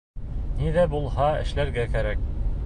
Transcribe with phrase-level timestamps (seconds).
[0.61, 2.25] Ни ҙә булһа эшләргә кәрәк.